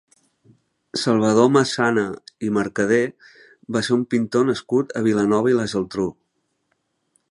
Salvador 1.01 1.51
Masana 1.57 2.05
i 2.49 2.51
Mercadé 2.57 2.99
va 3.77 3.85
ser 3.89 3.95
un 3.99 4.09
pintor 4.15 4.51
nascut 4.51 4.99
a 5.03 5.07
Vilanova 5.11 5.55
i 5.57 5.61
la 5.61 5.73
Geltrú. 5.77 6.13